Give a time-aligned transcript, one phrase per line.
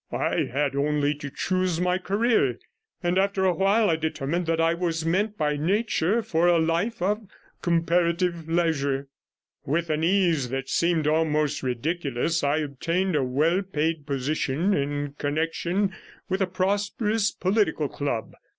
[0.11, 2.57] I had only to choose my career,
[3.03, 7.03] and after a while I determined that I was meant by nature for a life
[7.03, 7.27] of
[7.61, 9.09] comparative leisure.
[9.63, 15.93] With an ease that seemed almost ridiculous, I obtained a well paid position in connection
[16.29, 18.33] with a prosperous political club.